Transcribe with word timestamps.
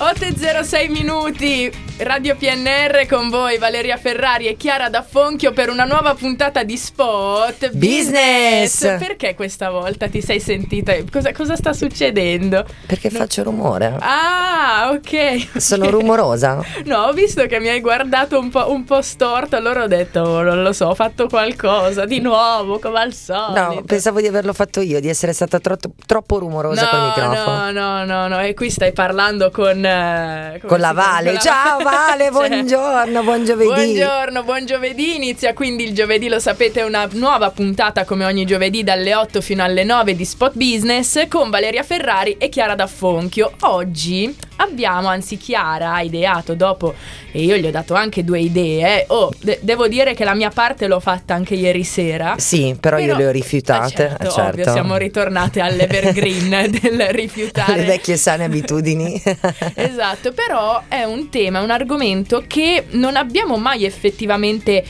8 0.00 0.22
e 0.26 0.64
06 0.64 0.88
minuti, 0.90 1.72
Radio 2.00 2.36
PNR 2.36 3.06
con 3.08 3.28
voi 3.28 3.58
Valeria 3.58 3.96
Ferrari 3.96 4.46
e 4.46 4.56
Chiara 4.56 4.88
D'Affonchio 4.88 5.52
per 5.52 5.68
una 5.68 5.82
nuova 5.84 6.14
puntata 6.14 6.62
di 6.62 6.76
Spot 6.76 7.70
Business. 7.72 8.82
Perché 8.98 9.34
questa 9.34 9.70
volta 9.70 10.06
ti 10.08 10.22
sei 10.22 10.38
sentita? 10.38 10.94
Cosa, 11.10 11.32
cosa 11.32 11.56
sta 11.56 11.72
succedendo? 11.72 12.64
Perché 12.86 13.10
faccio 13.10 13.42
rumore. 13.42 13.96
Ah, 13.98 14.90
ok. 14.92 15.58
Sono 15.60 15.86
ok. 15.86 15.90
rumorosa? 15.90 16.62
No, 16.88 16.98
ho 17.02 17.12
visto 17.12 17.44
che 17.46 17.58
mi 17.58 17.68
hai 17.68 17.80
guardato 17.80 18.38
un 18.38 18.48
po', 18.50 18.70
un 18.70 18.84
po' 18.84 19.02
storto, 19.02 19.56
allora 19.56 19.82
ho 19.82 19.86
detto, 19.88 20.20
oh, 20.20 20.42
non 20.42 20.62
lo 20.62 20.72
so, 20.72 20.86
ho 20.86 20.94
fatto 20.94 21.26
qualcosa 21.26 22.04
di 22.06 22.20
nuovo, 22.20 22.78
come 22.78 23.00
al 23.00 23.12
solito. 23.12 23.60
No, 23.60 23.82
pensavo 23.84 24.20
di 24.20 24.26
averlo 24.28 24.52
fatto 24.54 24.80
io, 24.80 25.00
di 25.00 25.08
essere 25.08 25.32
stata 25.32 25.58
tro- 25.58 25.76
troppo 26.06 26.38
rumorosa 26.38 26.82
no, 26.84 26.88
col 26.88 27.00
microfono. 27.00 27.70
No, 27.70 27.70
no, 27.72 28.04
no, 28.04 28.28
no, 28.28 28.40
e 28.40 28.54
qui 28.54 28.70
stai 28.70 28.92
parlando 28.92 29.50
con... 29.50 29.84
eh, 29.84 30.60
Con 30.64 30.78
la? 30.80 30.92
Vale. 30.92 31.38
Ciao 31.40 31.78
Vale, 31.90 32.24
Cioè, 32.24 32.30
buongiorno, 32.30 33.22
buon 33.22 33.44
giovedì. 33.44 33.68
Buongiorno, 33.68 34.42
buon 34.42 34.66
giovedì. 34.66 35.16
Inizia 35.16 35.54
quindi 35.54 35.84
il 35.84 35.94
giovedì, 35.94 36.28
lo 36.28 36.38
sapete, 36.38 36.82
una 36.82 37.08
nuova 37.12 37.50
puntata 37.50 38.04
come 38.04 38.24
ogni 38.24 38.44
giovedì 38.44 38.84
dalle 38.84 39.14
8 39.14 39.40
fino 39.40 39.62
alle 39.62 39.84
9 39.84 40.14
di 40.14 40.24
Spot 40.24 40.52
Business 40.54 41.26
con 41.28 41.50
Valeria 41.50 41.82
Ferrari 41.82 42.36
e 42.38 42.48
Chiara 42.48 42.74
D'Affonchio. 42.74 43.52
Oggi 43.60 44.47
abbiamo, 44.58 45.08
anzi 45.08 45.36
Chiara 45.36 45.94
ha 45.94 46.02
ideato 46.02 46.54
dopo, 46.54 46.94
e 47.32 47.42
io 47.42 47.56
gli 47.56 47.66
ho 47.66 47.70
dato 47.70 47.94
anche 47.94 48.24
due 48.24 48.40
idee. 48.40 49.04
Oh, 49.08 49.32
de- 49.40 49.58
devo 49.62 49.88
dire 49.88 50.14
che 50.14 50.24
la 50.24 50.34
mia 50.34 50.50
parte 50.50 50.86
l'ho 50.86 51.00
fatta 51.00 51.34
anche 51.34 51.54
ieri 51.54 51.84
sera. 51.84 52.34
Sì, 52.38 52.76
però, 52.78 52.98
io 52.98 53.16
le 53.16 53.26
ho 53.26 53.30
rifiutate. 53.30 54.04
Eh, 54.04 54.08
certo, 54.08 54.30
certo. 54.30 54.60
ovvio, 54.60 54.72
siamo 54.72 54.96
ritornate 54.96 55.60
all'evergreen 55.60 56.70
del 56.80 57.08
rifiutare. 57.10 57.76
Le 57.76 57.84
vecchie 57.84 58.16
sane 58.16 58.44
abitudini. 58.44 59.20
Esatto, 59.74 60.32
però 60.32 60.82
è 60.88 61.04
un 61.04 61.28
tema, 61.28 61.60
un 61.60 61.70
argomento 61.70 62.44
che 62.46 62.84
non 62.90 63.16
abbiamo 63.16 63.56
mai 63.56 63.84
effettivamente 63.84 64.84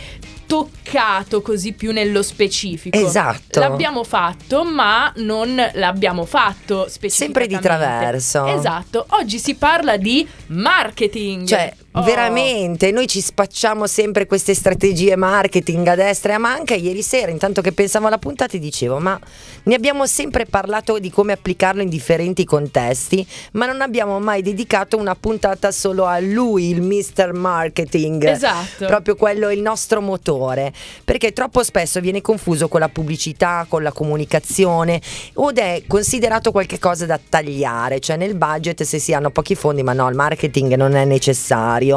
toccato 0.48 1.42
così 1.42 1.74
più 1.74 1.92
nello 1.92 2.22
specifico. 2.22 2.96
Esatto. 2.96 3.60
L'abbiamo 3.60 4.02
fatto, 4.02 4.64
ma 4.64 5.12
non 5.16 5.54
l'abbiamo 5.74 6.24
fatto 6.24 6.88
Sempre 6.88 7.10
specificamente. 7.10 7.46
di 7.56 7.60
traverso. 7.60 8.46
Esatto. 8.46 9.06
Oggi 9.10 9.38
si 9.38 9.54
parla 9.56 9.98
di 9.98 10.26
marketing. 10.46 11.46
Cioè, 11.46 11.74
Oh. 11.98 12.02
veramente, 12.02 12.92
noi 12.92 13.08
ci 13.08 13.20
spacciamo 13.20 13.88
sempre 13.88 14.26
queste 14.26 14.54
strategie 14.54 15.16
marketing 15.16 15.84
a 15.88 15.96
destra 15.96 16.32
e 16.32 16.34
a 16.36 16.38
manca. 16.38 16.74
Ieri 16.74 17.02
sera, 17.02 17.30
intanto 17.32 17.60
che 17.60 17.72
pensavo 17.72 18.06
alla 18.06 18.18
puntata, 18.18 18.52
ti 18.52 18.60
dicevo, 18.60 18.98
ma 18.98 19.18
ne 19.64 19.74
abbiamo 19.74 20.06
sempre 20.06 20.46
parlato 20.46 20.98
di 21.00 21.10
come 21.10 21.32
applicarlo 21.32 21.82
in 21.82 21.88
differenti 21.88 22.44
contesti, 22.44 23.26
ma 23.52 23.66
non 23.66 23.80
abbiamo 23.80 24.20
mai 24.20 24.42
dedicato 24.42 24.96
una 24.96 25.16
puntata 25.16 25.72
solo 25.72 26.04
a 26.04 26.20
lui, 26.20 26.68
il 26.68 26.82
Mr. 26.82 27.32
Marketing. 27.32 28.24
Esatto. 28.24 28.86
Proprio 28.86 29.16
quello 29.16 29.50
il 29.50 29.60
nostro 29.60 30.00
motore, 30.00 30.72
perché 31.04 31.32
troppo 31.32 31.64
spesso 31.64 32.00
viene 32.00 32.20
confuso 32.20 32.68
con 32.68 32.78
la 32.78 32.88
pubblicità, 32.88 33.66
con 33.68 33.82
la 33.82 33.92
comunicazione, 33.92 35.00
ed 35.34 35.58
è 35.58 35.82
considerato 35.88 36.52
qualcosa 36.52 37.06
da 37.06 37.18
tagliare, 37.28 37.98
cioè 37.98 38.16
nel 38.16 38.36
budget 38.36 38.82
se 38.84 39.00
si 39.00 39.12
hanno 39.12 39.30
pochi 39.30 39.56
fondi, 39.56 39.82
ma 39.82 39.92
no, 39.92 40.08
il 40.08 40.14
marketing 40.14 40.74
non 40.74 40.94
è 40.94 41.04
necessario 41.04 41.87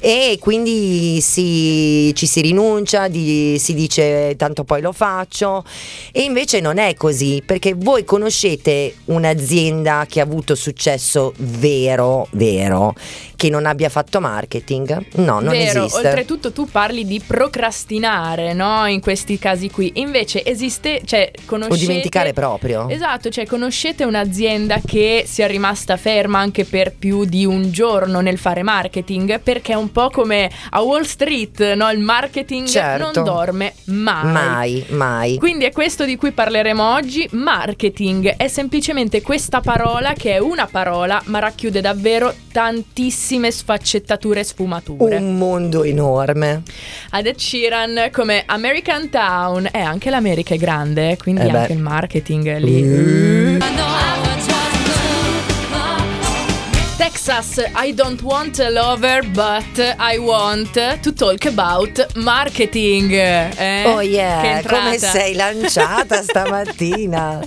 e 0.00 0.36
quindi 0.40 1.20
si- 1.20 2.12
ci 2.14 2.26
si 2.26 2.40
rinuncia, 2.40 3.08
di- 3.08 3.56
si 3.58 3.74
dice 3.74 4.34
tanto 4.36 4.64
poi 4.64 4.80
lo 4.80 4.92
faccio 4.92 5.64
e 6.12 6.22
invece 6.22 6.60
non 6.60 6.78
è 6.78 6.94
così, 6.94 7.42
perché 7.44 7.74
voi 7.76 8.04
conoscete 8.04 8.94
un'azienda 9.06 10.06
che 10.08 10.20
ha 10.20 10.24
avuto 10.24 10.54
successo 10.54 11.32
vero, 11.38 12.26
vero, 12.32 12.94
che 13.36 13.48
non 13.50 13.66
abbia 13.66 13.88
fatto 13.88 14.20
marketing? 14.20 15.06
No, 15.16 15.40
non 15.40 15.50
Vero, 15.50 15.84
esiste. 15.84 16.06
oltretutto 16.06 16.52
tu 16.52 16.66
parli 16.68 17.04
di 17.04 17.20
procrastinare, 17.24 18.52
no? 18.52 18.86
In 18.86 19.00
questi 19.00 19.38
casi 19.38 19.70
qui. 19.70 19.92
Invece 19.96 20.44
esiste, 20.44 21.02
cioè, 21.04 21.30
conoscete... 21.44 21.74
O 21.74 21.86
dimenticare 21.86 22.32
proprio. 22.32 22.88
Esatto, 22.88 23.28
cioè 23.30 23.46
conoscete 23.46 24.04
un'azienda 24.04 24.80
che 24.84 25.24
sia 25.26 25.46
rimasta 25.46 25.96
ferma 25.96 26.38
anche 26.38 26.64
per 26.64 26.94
più 26.98 27.24
di 27.24 27.44
un 27.44 27.70
giorno 27.70 28.20
nel 28.20 28.38
fare 28.38 28.62
marketing? 28.62 29.17
Perché 29.26 29.72
è 29.72 29.76
un 29.76 29.90
po' 29.90 30.10
come 30.10 30.50
a 30.70 30.80
Wall 30.82 31.02
Street, 31.02 31.74
no? 31.74 31.90
Il 31.90 31.98
marketing 31.98 32.66
Certo. 32.66 33.10
non 33.12 33.24
dorme 33.24 33.74
mai. 33.86 34.32
Mai, 34.32 34.84
mai. 34.90 35.36
Quindi 35.38 35.64
è 35.64 35.72
questo 35.72 36.04
di 36.04 36.16
cui 36.16 36.32
parleremo 36.32 36.92
oggi. 36.94 37.28
Marketing 37.32 38.36
è 38.36 38.48
semplicemente 38.48 39.22
questa 39.22 39.60
parola 39.60 40.12
che 40.12 40.34
è 40.34 40.38
una 40.38 40.66
parola 40.66 41.20
ma 41.26 41.38
racchiude 41.38 41.80
davvero 41.80 42.32
tantissime 42.52 43.50
sfaccettature 43.50 44.40
e 44.40 44.44
sfumature. 44.44 45.16
Un 45.16 45.36
mondo 45.36 45.84
enorme. 45.84 46.62
Ad 47.10 47.26
Ed 47.26 47.36
Sheeran 47.36 48.10
come 48.12 48.44
American 48.46 49.08
Town 49.10 49.68
e 49.70 49.80
anche 49.80 50.10
l'America 50.10 50.54
è 50.54 50.58
grande, 50.58 51.16
quindi 51.16 51.42
Eh 51.42 51.50
anche 51.50 51.72
il 51.72 51.78
marketing 51.78 52.56
lì. 52.58 52.82
Mm. 52.82 54.27
Texas, 57.28 57.62
I 57.74 57.92
don't 57.92 58.22
want 58.22 58.58
a 58.58 58.70
lover, 58.70 59.20
but 59.34 59.78
I 59.98 60.16
want 60.16 60.72
to 60.72 61.12
talk 61.12 61.44
about 61.44 62.16
marketing. 62.16 63.12
Eh? 63.12 63.84
Oh 63.84 64.00
yeah, 64.00 64.62
come 64.62 64.96
sei 64.96 65.34
lanciata 65.34 66.22
stamattina? 66.24 67.46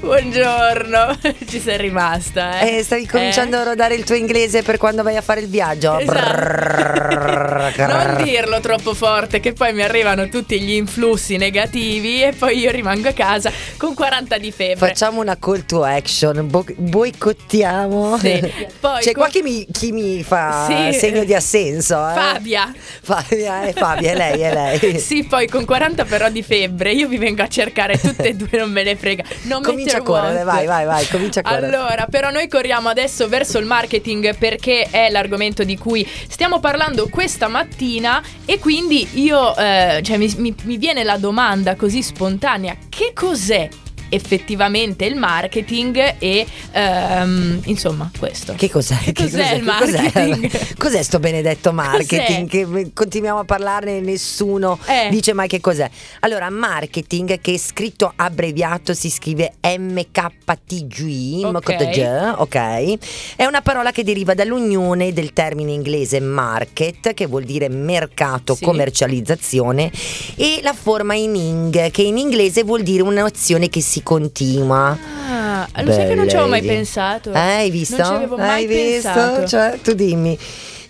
Buongiorno, 0.00 1.16
ci 1.46 1.60
sei 1.60 1.76
rimasta. 1.76 2.58
Eh? 2.58 2.78
Eh, 2.78 2.82
stavi 2.82 3.06
cominciando 3.06 3.58
a 3.58 3.62
rodare 3.62 3.94
il 3.94 4.02
tuo 4.02 4.16
inglese 4.16 4.62
per 4.62 4.78
quando 4.78 5.04
vai 5.04 5.16
a 5.16 5.22
fare 5.22 5.42
il 5.42 5.48
viaggio? 5.48 5.96
Esatto. 5.96 7.47
Non 7.58 8.22
dirlo 8.22 8.60
troppo 8.60 8.94
forte 8.94 9.40
che 9.40 9.52
poi 9.52 9.72
mi 9.72 9.82
arrivano 9.82 10.28
tutti 10.28 10.60
gli 10.60 10.72
influssi 10.72 11.36
negativi 11.36 12.22
e 12.22 12.32
poi 12.32 12.58
io 12.58 12.70
rimango 12.70 13.08
a 13.08 13.12
casa 13.12 13.50
con 13.76 13.94
40 13.94 14.38
di 14.38 14.52
febbre. 14.52 14.88
Facciamo 14.88 15.20
una 15.20 15.36
call 15.38 15.64
to 15.66 15.82
action, 15.82 16.46
bo- 16.48 16.64
boicottiamo. 16.76 18.18
Sì. 18.18 18.36
Poi 18.80 19.02
C'è 19.02 19.12
co- 19.12 19.20
qua 19.20 19.28
chi 19.28 19.42
mi, 19.42 19.66
chi 19.70 19.92
mi 19.92 20.22
fa 20.22 20.66
Sì. 20.68 20.98
segno 20.98 21.24
di 21.24 21.34
assenso. 21.34 21.94
Eh? 22.08 22.14
Fabia. 22.14 22.72
Fabia, 23.02 23.62
è 23.62 23.72
Fabia, 23.72 24.12
è 24.12 24.14
lei, 24.16 24.40
è 24.40 24.52
lei. 24.52 24.98
Sì, 25.08 25.24
poi 25.24 25.48
con 25.48 25.64
40 25.64 26.04
però 26.04 26.28
di 26.28 26.42
febbre 26.42 26.92
io 26.92 27.08
vi 27.08 27.18
vengo 27.18 27.42
a 27.42 27.48
cercare 27.48 27.98
tutte 27.98 28.28
e 28.28 28.34
due, 28.34 28.48
non 28.52 28.70
me 28.70 28.82
ne 28.82 28.96
frega. 28.96 29.24
Non 29.42 29.62
Comincia 29.62 29.98
a 29.98 30.02
correre, 30.02 30.44
vai, 30.44 30.66
vai, 30.66 30.84
vai, 30.84 31.06
comincia 31.08 31.40
a 31.40 31.42
correre. 31.42 31.66
Allora, 31.66 32.06
però 32.10 32.30
noi 32.30 32.46
corriamo 32.48 32.88
adesso 32.88 33.28
verso 33.28 33.58
il 33.58 33.64
marketing 33.66 34.36
perché 34.36 34.88
è 34.90 35.08
l'argomento 35.10 35.64
di 35.64 35.76
cui 35.76 36.06
stiamo 36.28 36.60
parlando 36.60 37.08
questa 37.08 37.47
mattina 37.48 38.22
e 38.44 38.58
quindi 38.58 39.08
io, 39.14 39.56
eh, 39.56 40.00
cioè 40.02 40.16
mi, 40.16 40.32
mi- 40.38 40.54
mi 40.64 40.76
viene 40.76 41.02
la 41.04 41.16
domanda 41.16 41.74
così 41.76 42.02
spontanea, 42.02 42.76
che 42.88 43.12
cos'è 43.14 43.68
effettivamente 44.08 45.04
il 45.04 45.16
marketing 45.16 46.16
e 46.18 46.46
ehm, 46.72 47.60
insomma 47.64 48.10
questo. 48.18 48.54
Che 48.56 48.70
cos'è? 48.70 48.96
Che 48.98 49.12
cos'è 49.12 49.54
il 49.54 49.64
Che 49.64 49.70
cos'è? 49.78 50.02
marketing? 50.02 50.76
Cos'è 50.78 51.02
sto 51.02 51.18
benedetto 51.18 51.72
marketing? 51.72 52.48
Che 52.48 52.90
continuiamo 52.94 53.40
a 53.40 53.44
parlarne 53.44 53.98
e 53.98 54.00
nessuno 54.00 54.78
Eh. 54.86 55.08
dice 55.10 55.32
mai 55.32 55.48
che 55.48 55.60
cos'è. 55.60 55.88
Allora, 56.20 56.48
marketing 56.50 57.40
che 57.40 57.54
è 57.54 57.58
scritto 57.58 58.12
abbreviato 58.16 58.94
si 58.94 59.10
scrive 59.10 59.54
MKTG, 59.62 61.44
Ok. 61.44 61.68
MKTG, 61.68 62.34
ok? 62.38 62.98
È 63.36 63.44
una 63.44 63.60
parola 63.60 63.90
che 63.92 64.02
deriva 64.04 64.34
dall'unione 64.34 65.12
del 65.12 65.32
termine 65.32 65.72
inglese 65.72 66.20
market, 66.20 67.14
che 67.14 67.26
vuol 67.26 67.44
dire 67.44 67.68
mercato, 67.68 68.54
Sì. 68.54 68.64
commercializzazione, 68.64 69.90
e 70.36 70.60
la 70.62 70.72
forma 70.72 71.14
in 71.14 71.34
ing, 71.34 71.90
che 71.90 72.02
in 72.02 72.18
inglese 72.18 72.62
vuol 72.62 72.82
dire 72.82 73.02
un'azione 73.02 73.68
che 73.68 73.80
si 73.80 73.97
continua. 74.02 74.96
Ah, 75.30 75.68
lo 75.82 75.92
sai 75.92 76.06
che 76.08 76.14
non 76.14 76.28
ci 76.28 76.34
avevo 76.36 76.50
mai 76.50 76.60
Belle. 76.60 76.72
pensato. 76.74 77.32
Eh, 77.32 77.38
Hai 77.38 77.70
visto? 77.70 77.96
Non 77.96 78.06
ci 78.06 78.12
avevo 78.12 78.36
mai 78.36 78.48
Hai 78.48 78.66
visto? 78.66 79.10
pensato. 79.12 79.46
Cioè, 79.46 79.78
tu 79.82 79.92
dimmi. 79.94 80.38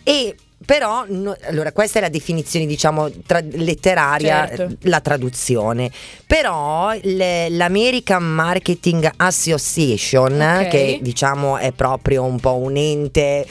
E 0.03 0.35
però, 0.65 1.05
no- 1.09 1.37
allora, 1.45 1.73
questa 1.73 1.99
è 1.99 2.03
la 2.03 2.09
definizione, 2.11 2.67
diciamo, 2.67 3.11
tra- 3.27 3.41
letteraria, 3.53 4.47
Certo. 4.49 4.77
la 4.83 5.01
traduzione. 5.01 5.91
Però 6.27 6.93
le- 7.03 7.49
l'American 7.51 8.23
Marketing 8.23 9.11
Association, 9.17 10.33
Ok. 10.41 10.69
che 10.69 10.99
diciamo 11.01 11.57
è 11.57 11.73
proprio 11.73 12.25
un 12.25 12.39
po' 12.39 12.57
un 12.57 12.77
ente 12.77 13.47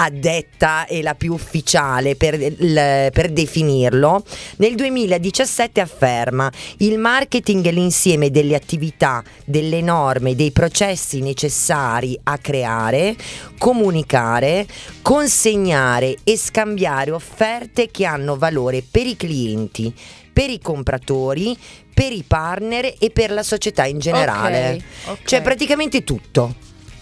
addetta 0.00 0.86
e 0.86 1.02
la 1.02 1.14
più 1.14 1.32
ufficiale 1.32 2.14
per, 2.14 2.34
il- 2.34 3.10
per 3.12 3.30
definirlo, 3.30 4.22
nel 4.58 4.74
2017 4.76 5.80
afferma 5.80 6.50
il 6.78 6.98
marketing 6.98 7.66
è 7.66 7.72
l'insieme 7.72 8.30
delle 8.30 8.54
attività, 8.54 9.22
delle 9.44 9.80
norme, 9.80 10.36
dei 10.36 10.52
processi 10.52 11.20
necessari 11.20 12.18
a 12.22 12.38
creare, 12.38 13.16
comunicare, 13.58 14.66
consegnare 15.02 16.16
e 16.22 16.36
scambiare 16.36 17.10
offerte 17.10 17.90
che 17.90 18.04
hanno 18.04 18.36
valore 18.36 18.84
per 18.88 19.06
i 19.06 19.16
clienti, 19.16 19.92
per 20.32 20.48
i 20.50 20.60
compratori, 20.60 21.56
per 21.92 22.12
i 22.12 22.22
partner 22.24 22.94
e 22.98 23.10
per 23.10 23.32
la 23.32 23.42
società 23.42 23.84
in 23.84 23.98
generale. 23.98 24.74
Ok, 25.04 25.10
ok. 25.10 25.18
Cioè 25.24 25.42
praticamente 25.42 26.04
tutto. 26.04 26.54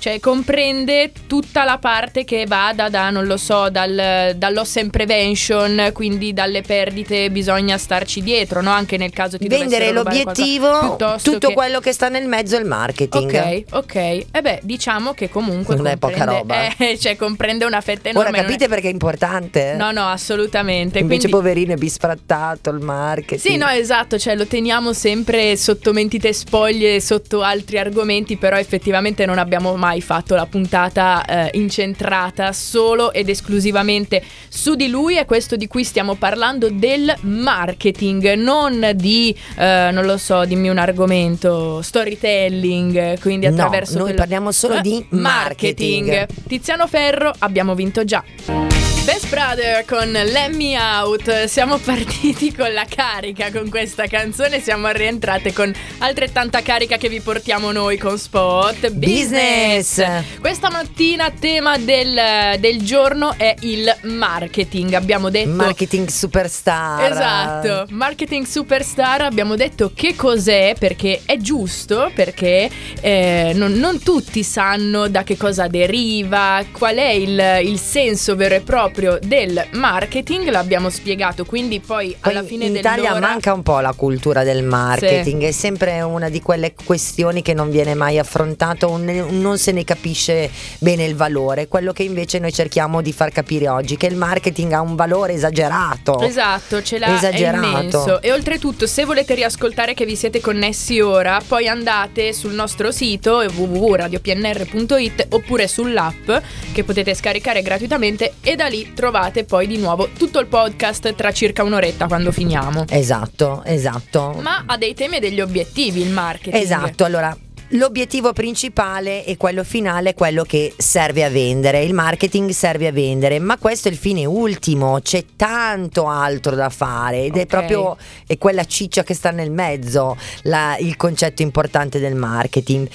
Cioè 0.07 0.21
comprende 0.21 1.11
tutta 1.27 1.65
la 1.65 1.79
parte 1.79 2.23
che 2.23 2.45
vada 2.47 2.89
da, 2.89 3.11
non 3.11 3.27
lo 3.27 3.37
so, 3.37 3.71
dal, 3.71 4.35
dal 4.37 4.55
loss 4.55 4.77
and 4.77 4.91
prevention, 4.91 5.91
quindi 5.93 6.33
dalle 6.33 6.63
perdite 6.63 7.29
bisogna 7.29 7.77
starci 7.77 8.23
dietro, 8.23 8.63
no? 8.63 8.71
Anche 8.71 8.99
nel 8.99 9.11
caso 9.11 9.37
ti 9.37 9.49
Vendere 9.49 9.91
l'obiettivo, 9.91 10.97
tutto 11.21 11.49
che- 11.49 11.55
quello 11.55 11.81
che 11.81 11.91
sta 11.93 12.09
nel 12.09 12.29
mezzo 12.29 12.55
è 12.55 12.61
il 12.61 12.67
marketing. 12.67 13.35
Ok, 13.35 13.65
ok. 13.73 13.95
E 13.97 14.41
beh, 14.41 14.61
diciamo 14.63 15.13
che 15.13 15.29
comunque 15.29 15.75
Non 15.75 15.89
è 15.89 15.97
poca 15.97 16.23
roba. 16.23 16.69
eh, 16.79 16.97
cioè 16.97 17.17
comprende 17.17 17.65
una 17.65 17.81
fetta 17.81 18.09
enorme. 18.09 18.29
Ora 18.29 18.37
non 18.37 18.47
è- 18.47 18.53
capite 18.53 18.69
perché 18.69 18.87
è 18.87 18.93
importante? 18.93 19.75
No, 19.77 19.91
no, 19.91 20.07
assolutamente. 20.07 21.01
Invece 21.01 21.23
Quindi- 21.29 21.37
poverino 21.37 21.73
è 21.73 21.77
bisfrattato 21.77 22.71
il 22.71 22.79
marketing. 22.79 23.41
Sì, 23.41 23.57
no, 23.57 23.67
esatto, 23.71 24.21
cioè 24.21 24.37
lo 24.37 24.47
teniamo 24.47 24.93
sempre 24.93 25.57
sotto 25.57 25.93
mentite 25.93 26.33
spoglie, 26.33 27.01
sotto 27.01 27.43
altri 27.43 27.79
argomenti, 27.79 28.37
però 28.37 28.57
effettivamente 28.57 29.27
non 29.27 29.39
abbiamo 29.39 29.75
mai 29.75 29.95
fatto 30.01 30.35
la 30.35 30.47
puntata 30.47 31.25
eh, 31.25 31.51
incentrata 31.59 32.53
solo 32.53 33.13
ed 33.13 33.29
esclusivamente 33.29 34.23
su 34.49 34.75
di 34.75 34.89
lui 34.89 35.17
e 35.19 35.25
questo 35.25 35.57
di 35.57 35.67
cui 35.67 35.85
stiamo 35.85 36.15
parlando 36.15 36.69
del 36.71 37.15
marketing, 37.23 38.35
non 38.35 38.91
di, 38.95 39.37
eh, 39.57 39.91
non 39.93 40.05
lo 40.05 40.17
so, 40.17 40.45
dimmi 40.45 40.69
un 40.69 40.79
argomento, 40.79 41.83
storytelling, 41.83 43.19
quindi 43.21 43.47
No, 43.47 43.53
attraverso... 43.53 43.95
noi 43.95 44.03
quello- 44.05 44.19
parliamo 44.19 44.53
solo 44.53 44.81
di 44.81 45.05
marketing. 45.11 46.27
Tiziano 46.47 46.87
Ferro, 46.87 47.33
abbiamo 47.39 47.75
vinto 47.75 48.05
già. 48.05 48.96
Best 49.07 49.29
Brother 49.29 49.85
con 49.85 50.11
Let 50.11 50.53
Me 50.57 50.77
Out. 50.77 51.45
Siamo 51.45 51.79
partiti 51.79 52.53
con 52.53 52.73
la 52.73 52.85
carica 52.89 53.53
con 53.53 53.71
questa 53.71 54.09
canzone. 54.09 54.61
Siamo 54.61 54.89
rientrate 54.89 55.53
con 55.53 55.73
altrettanta 55.99 56.61
carica 56.61 56.97
che 56.97 57.09
vi 57.09 57.21
portiamo 57.21 57.71
noi 57.71 57.99
con 57.99 58.19
Spot 58.19 58.91
Business. 58.91 60.01
Business. 60.01 60.41
Questa 60.41 60.71
mattina 60.71 61.31
tema 61.31 61.79
del, 61.79 62.59
del 62.59 62.83
giorno 62.83 63.35
è 63.37 63.55
il 63.61 63.97
marketing. 64.03 64.95
Abbiamo 64.95 65.31
detto. 65.31 65.51
Marketing 65.51 66.09
superstar. 66.09 67.09
Esatto, 67.09 67.87
marketing 67.91 68.45
superstar 68.45 69.21
abbiamo 69.23 69.55
detto 69.55 69.93
che 69.95 70.17
cos'è 70.17 70.75
perché 70.77 71.23
è 71.25 71.37
giusto, 71.37 72.11
perché 72.13 72.69
eh, 73.01 73.53
non, 73.55 73.75
non 73.75 74.03
tutti 74.03 74.43
sanno 74.43 75.07
da 75.07 75.23
che 75.23 75.37
cosa 75.37 75.69
deriva, 75.69 76.65
qual 76.73 76.97
è 76.97 77.11
il, 77.11 77.61
il 77.63 77.79
senso 77.79 78.35
vero 78.35 78.57
e 78.57 78.61
proprio 78.63 78.95
del 79.21 79.67
marketing, 79.73 80.49
l'abbiamo 80.49 80.89
spiegato, 80.89 81.45
quindi 81.45 81.81
poi 81.81 82.17
Poi 82.19 82.33
alla 82.33 82.43
fine 82.43 82.65
in 82.65 82.77
Italia 82.77 83.13
dell'ora... 83.13 83.29
manca 83.29 83.53
un 83.53 83.63
po' 83.63 83.79
la 83.81 83.93
cultura 83.93 84.43
del 84.43 84.63
marketing, 84.63 85.43
è 85.43 85.51
sempre 85.51 86.01
una 86.01 86.29
di 86.29 86.41
quelle 86.41 86.75
questioni 86.85 87.43
che 87.43 87.53
non 87.53 87.71
viene 87.71 87.95
mai 87.95 88.19
affrontato, 88.19 88.89
un- 88.91 89.27
non 89.41 89.59
se 89.59 89.73
ne 89.73 89.85
capisce 89.85 90.51
bene 90.79 91.05
il 91.05 91.15
valore, 91.15 91.69
quello 91.69 91.93
che 91.93 92.05
invece 92.05 92.39
noi 92.39 92.53
cerchiamo 92.53 93.03
di 93.03 93.13
far 93.13 93.31
capire 93.33 93.69
oggi, 93.69 93.97
che 93.97 94.07
il 94.07 94.17
marketing 94.17 94.73
ha 94.73 94.81
un 94.81 94.97
valore 94.97 95.35
esagerato. 95.35 96.21
Esatto, 96.21 96.83
ce 96.83 96.99
l'ha 96.99 97.15
Esagerato. 97.15 98.21
E 98.23 98.33
oltretutto, 98.33 98.87
se 98.87 99.05
volete 99.05 99.35
riascoltare 99.35 99.95
che 99.95 100.05
vi 100.07 100.17
siete 100.17 100.41
connessi 100.41 101.01
ora, 101.01 101.41
poi 101.47 101.69
andate 101.69 102.33
sul 102.33 102.53
nostro 102.55 102.91
sito 102.91 103.45
www.radiopnr.it 103.55 105.27
oppure 105.31 105.67
sull'app 105.69 106.31
che 106.73 106.85
potete 106.85 107.15
scaricare 107.15 107.63
gratuitamente 107.63 108.35
e 108.41 108.57
da 108.57 108.67
lì 108.67 108.86
trovate 108.95 109.45
poi 109.45 109.67
di 109.67 109.79
nuovo 109.79 110.09
tutto 110.17 110.39
il 110.41 110.47
podcast 110.47 111.15
tra 111.15 111.33
circa 111.33 111.63
un'oretta 111.63 112.07
quando 112.07 112.33
finiamo. 112.33 112.85
Esatto, 112.89 113.63
esatto. 113.65 114.39
Ma 114.41 114.65
ha 114.67 114.77
dei 114.77 114.95
temi 114.95 115.17
e 115.17 115.21
degli 115.21 115.41
obiettivi 115.41 116.01
il 116.01 116.11
marketing. 116.11 116.63
Esatto, 116.63 117.05
allora 117.05 117.37
l'obiettivo 117.71 118.33
principale 118.33 119.25
e 119.25 119.37
quello 119.37 119.65
finale 119.65 120.11
è 120.11 120.15
quello 120.15 120.45
che 120.45 120.73
serve 120.77 121.25
a 121.25 121.29
vendere, 121.29 121.83
il 121.83 121.95
marketing 121.95 122.51
serve 122.51 122.87
a 122.87 122.93
vendere, 122.93 123.41
ma 123.41 123.59
questo 123.59 123.89
è 123.89 123.91
il 123.91 123.97
fine 123.97 124.25
ultimo, 124.25 125.01
c'è 125.03 125.25
tanto 125.35 126.07
altro 126.07 126.55
da 126.55 126.69
fare 126.71 127.25
ed 127.25 127.37
è 127.37 127.41
Ok. 127.41 127.47
proprio 127.47 127.97
è 128.25 128.39
quella 128.39 128.65
ciccia 128.65 129.03
che 129.03 129.15
sta 129.15 129.33
nel 129.33 129.51
mezzo, 129.51 130.17
la- 130.43 130.77
il 130.79 130.97
concetto 130.97 131.43
importante 131.43 131.99
del 131.99 132.15
marketing 132.15 132.87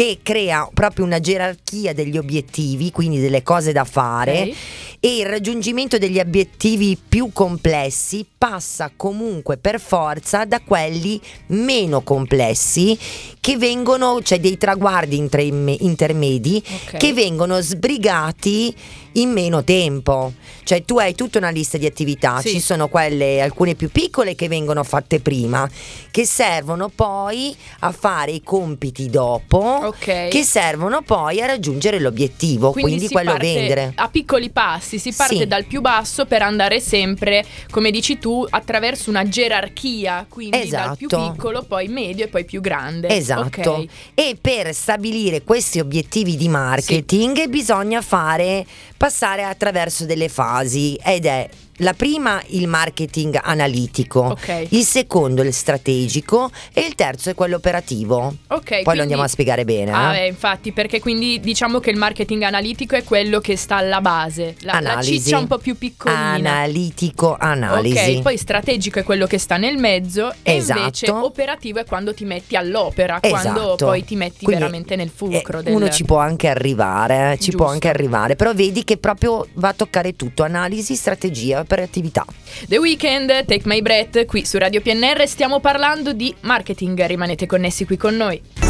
che 0.00 0.20
crea 0.22 0.66
proprio 0.72 1.04
una 1.04 1.20
gerarchia 1.20 1.92
degli 1.92 2.16
obiettivi, 2.16 2.90
quindi 2.90 3.20
delle 3.20 3.42
cose 3.42 3.70
da 3.70 3.84
fare 3.84 4.44
Ok. 4.44 4.56
e 4.98 5.16
il 5.18 5.26
raggiungimento 5.26 5.98
degli 5.98 6.18
obiettivi 6.18 6.96
più 6.96 7.28
complessi 7.34 8.24
passa 8.38 8.90
comunque 8.96 9.58
per 9.58 9.78
forza 9.78 10.46
da 10.46 10.62
quelli 10.64 11.20
meno 11.48 12.00
complessi 12.00 12.98
che 13.40 13.58
vengono, 13.58 14.22
cioè 14.22 14.40
dei 14.40 14.56
traguardi 14.56 15.18
intre- 15.18 15.42
intermedi 15.42 16.62
Ok. 16.64 16.96
che 16.96 17.12
vengono 17.12 17.60
sbrigati 17.60 18.74
in 19.12 19.30
meno 19.30 19.64
tempo. 19.64 20.32
Cioè 20.62 20.84
tu 20.84 20.98
hai 20.98 21.14
tutta 21.14 21.38
una 21.38 21.50
lista 21.50 21.78
di 21.78 21.86
attività, 21.86 22.40
Sì. 22.40 22.50
ci 22.50 22.60
sono 22.60 22.88
quelle 22.88 23.40
alcune 23.40 23.74
più 23.74 23.90
piccole 23.90 24.34
che 24.34 24.46
vengono 24.48 24.84
fatte 24.84 25.20
prima, 25.20 25.68
che 26.10 26.24
servono 26.24 26.88
poi 26.94 27.56
a 27.80 27.90
fare 27.92 28.30
i 28.30 28.42
compiti 28.42 29.08
dopo, 29.10 29.58
Ok. 29.58 30.28
che 30.28 30.42
servono 30.44 31.02
poi 31.02 31.40
a 31.40 31.46
raggiungere 31.46 31.98
l'obiettivo, 31.98 32.70
quindi, 32.72 33.06
si 33.06 33.12
quello 33.12 33.34
vendere. 33.36 33.92
A 33.96 34.08
piccoli 34.08 34.50
passi, 34.50 34.98
si 34.98 35.12
parte 35.12 35.38
Sì. 35.38 35.46
dal 35.46 35.64
più 35.64 35.80
basso 35.80 36.26
per 36.26 36.42
andare 36.42 36.78
sempre, 36.80 37.44
come 37.70 37.90
dici 37.90 38.18
tu, 38.18 38.46
attraverso 38.48 39.10
una 39.10 39.26
gerarchia, 39.28 40.24
quindi 40.28 40.68
dal 40.68 40.96
più 40.96 41.08
Esatto. 41.08 41.32
piccolo, 41.32 41.62
poi 41.62 41.88
medio 41.88 42.24
e 42.26 42.28
poi 42.28 42.44
più 42.44 42.60
grande. 42.60 43.08
Esatto. 43.08 43.70
Ok. 43.72 43.84
E 44.14 44.36
per 44.40 44.72
stabilire 44.72 45.42
questi 45.42 45.80
obiettivi 45.80 46.36
di 46.36 46.48
marketing 46.48 47.46
bisogna 47.48 48.00
fare 48.02 48.64
passare 49.00 49.44
attraverso 49.44 50.04
delle 50.04 50.28
fasi 50.28 50.94
ed 51.02 51.24
è 51.24 51.48
la 51.80 51.92
prima 51.94 52.42
il 52.48 52.66
marketing 52.68 53.38
analitico, 53.42 54.20
Ok. 54.20 54.66
il 54.70 54.84
secondo 54.84 55.42
il 55.42 55.52
strategico 55.52 56.50
e 56.72 56.82
il 56.82 56.94
terzo 56.94 57.30
è 57.30 57.34
quello 57.34 57.56
operativo. 57.56 58.34
Ok, 58.48 58.48
Poi 58.48 58.66
quindi- 58.82 58.94
lo 58.96 59.00
andiamo 59.02 59.22
a 59.22 59.28
spiegare 59.28 59.64
bene. 59.64 59.90
Ah, 59.92 60.16
eh. 60.16 60.24
eh, 60.24 60.26
infatti, 60.28 60.72
perché 60.72 61.00
quindi 61.00 61.40
diciamo 61.40 61.80
che 61.80 61.90
il 61.90 61.96
marketing 61.96 62.42
analitico 62.42 62.96
è 62.96 63.04
quello 63.04 63.40
che 63.40 63.56
sta 63.56 63.76
alla 63.76 64.00
base, 64.00 64.56
la, 64.60 64.72
la 64.80 64.90
Analisi. 64.92 65.20
ciccia 65.20 65.38
un 65.38 65.46
po' 65.46 65.58
più 65.58 65.76
piccolina. 65.76 66.18
Analitico, 66.34 67.36
analisi. 67.38 68.16
Ok, 68.16 68.22
poi 68.22 68.36
strategico 68.36 68.98
è 68.98 69.02
quello 69.02 69.26
che 69.26 69.38
sta 69.38 69.56
nel 69.56 69.76
mezzo 69.78 70.32
e 70.42 70.56
Esatto. 70.56 70.78
invece 70.78 71.10
operativo 71.10 71.78
è 71.80 71.84
quando 71.84 72.12
ti 72.14 72.24
metti 72.24 72.56
all'opera, 72.56 73.20
quando 73.20 73.60
Esatto. 73.62 73.86
poi 73.86 74.04
ti 74.04 74.16
metti 74.16 74.44
Quindi, 74.44 74.60
veramente 74.62 74.96
nel 74.96 75.10
fulcro 75.14 75.58
eh, 75.60 75.62
del 75.62 75.74
Uno 75.74 75.88
ci 75.88 76.04
può 76.04 76.18
anche 76.18 76.48
arrivare, 76.48 77.32
eh, 77.32 77.38
ci 77.38 77.50
può 77.50 77.58
Giusto. 77.66 77.72
anche 77.72 77.88
arrivare, 77.88 78.36
però 78.36 78.52
vedi 78.54 78.84
che 78.84 78.96
proprio 78.98 79.46
va 79.54 79.68
a 79.68 79.72
toccare 79.74 80.14
tutto, 80.16 80.42
analisi, 80.42 80.94
strategia, 80.94 81.64
operatività. 81.70 82.24
The 82.68 82.78
Weeknd, 82.78 83.28
Take 83.44 83.62
My 83.64 83.80
Breath, 83.80 84.26
qui 84.26 84.44
su 84.44 84.58
Radio 84.58 84.80
PNR 84.80 85.26
stiamo 85.28 85.60
parlando 85.60 86.12
di 86.12 86.34
marketing, 86.40 87.06
rimanete 87.06 87.46
connessi 87.46 87.84
qui 87.84 87.96
con 87.96 88.16
noi. 88.16 88.69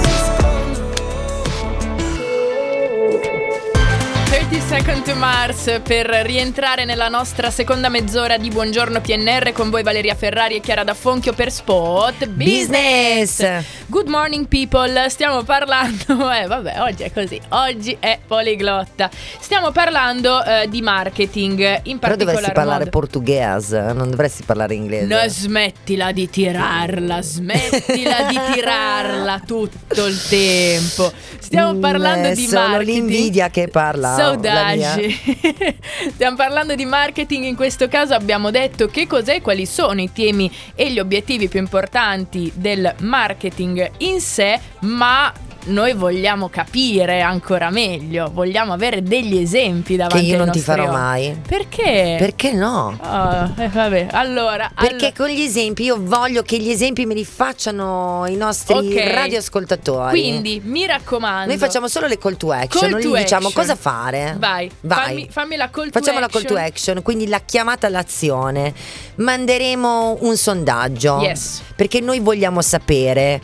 Second 4.70 5.02
to 5.02 5.16
Mars 5.16 5.80
per 5.82 6.06
rientrare 6.06 6.84
nella 6.84 7.08
nostra 7.08 7.50
seconda 7.50 7.88
mezz'ora 7.88 8.36
di 8.38 8.50
Buongiorno 8.50 9.00
PNR 9.00 9.50
con 9.50 9.68
voi 9.68 9.82
Valeria 9.82 10.14
Ferrari 10.14 10.54
e 10.54 10.60
Chiara 10.60 10.84
D'Affonchio 10.84 11.32
per 11.32 11.50
Spot 11.50 12.24
Business. 12.28 13.44
Good 13.86 14.06
morning 14.06 14.46
people, 14.46 15.08
stiamo 15.08 15.42
parlando, 15.42 16.30
eh 16.30 16.46
vabbè 16.46 16.82
oggi 16.82 17.02
è 17.02 17.12
così, 17.12 17.40
oggi 17.48 17.96
è 17.98 18.20
poliglotta, 18.24 19.10
stiamo 19.40 19.72
parlando 19.72 20.44
eh, 20.44 20.68
di 20.68 20.80
marketing, 20.82 21.80
in 21.84 21.98
Però 21.98 22.14
dovresti 22.14 22.52
parlare 22.52 22.84
modo. 22.84 22.90
portoghese, 22.90 23.80
non 23.92 24.08
dovresti 24.10 24.44
parlare 24.44 24.74
inglese. 24.74 25.06
No, 25.12 25.20
smettila 25.26 26.12
di 26.12 26.30
tirarla, 26.30 27.20
smettila 27.20 28.22
di 28.28 28.38
tirarla 28.54 29.42
tutto 29.44 30.06
il 30.06 30.22
tempo. 30.28 31.12
Stiamo 31.40 31.72
Mm, 31.74 31.80
parlando 31.80 32.28
è 32.28 32.34
di 32.34 32.46
marketing. 32.46 32.84
l'invidia 32.84 33.48
che 33.48 33.66
parla, 33.66 34.14
la 34.16 34.59
Saudade. 34.60 35.78
Stiamo 36.12 36.36
parlando 36.36 36.74
di 36.74 36.84
marketing, 36.84 37.44
in 37.44 37.56
questo 37.56 37.88
caso 37.88 38.14
abbiamo 38.14 38.50
detto 38.50 38.86
che 38.86 39.06
cos'è, 39.06 39.40
quali 39.40 39.66
sono 39.66 40.00
i 40.00 40.10
temi 40.12 40.50
e 40.74 40.90
gli 40.92 40.98
obiettivi 40.98 41.48
più 41.48 41.60
importanti 41.60 42.50
del 42.54 42.94
marketing 43.00 43.90
in 43.98 44.20
sé, 44.20 44.58
ma 44.80 45.32
noi 45.66 45.92
vogliamo 45.94 46.48
capire 46.48 47.20
ancora 47.20 47.70
meglio, 47.70 48.30
vogliamo 48.32 48.72
avere 48.72 49.02
degli 49.02 49.36
esempi 49.36 49.92
Che 49.92 49.96
davanti 49.98 50.26
io 50.26 50.32
ai 50.32 50.38
non 50.38 50.50
ti 50.50 50.58
farò 50.60 50.84
occhi. 50.84 50.92
mai. 50.92 51.40
Perché? 51.46 52.16
Perché 52.18 52.52
no? 52.52 52.96
Ah, 53.00 53.50
eh, 53.56 53.68
vabbè, 53.68 54.06
allora, 54.12 54.70
Perché 54.74 54.94
allora- 54.94 55.12
con 55.16 55.28
gli 55.28 55.40
esempi 55.42 55.84
io 55.84 55.96
voglio 56.00 56.42
che 56.42 56.58
gli 56.58 56.70
esempi 56.70 57.06
me 57.06 57.14
li 57.14 57.24
facciano 57.24 58.24
i 58.28 58.36
nostri 58.36 58.74
Ok. 58.74 59.12
radioascoltatori. 59.12 60.10
quindi 60.18 60.60
mi 60.64 60.86
raccomando. 60.86 61.48
noi 61.48 61.58
facciamo 61.58 61.88
solo 61.88 62.06
le 62.06 62.18
call 62.18 62.36
to 62.36 62.50
action, 62.52 62.80
Call 62.82 62.90
non 62.90 63.00
to 63.00 63.08
gli 63.16 63.20
diciamo 63.20 63.46
action. 63.48 63.62
cosa 63.66 63.76
fare. 63.76 64.36
Vai, 64.38 64.70
Vai. 64.80 65.06
Fammi, 65.06 65.28
fammi 65.30 65.56
la 65.56 65.70
call 65.70 65.90
to 65.90 65.98
Facciamo 65.98 66.18
la 66.20 66.28
call 66.28 66.42
to 66.44 66.54
action. 66.54 66.66
action, 66.96 67.02
quindi 67.02 67.28
la 67.28 67.40
chiamata 67.44 67.86
all'azione. 67.86 68.72
Manderemo 69.16 70.18
un 70.22 70.36
sondaggio. 70.36 71.20
Yes. 71.20 71.62
Perché 71.76 72.00
noi 72.00 72.18
vogliamo 72.20 72.60
sapere 72.62 73.40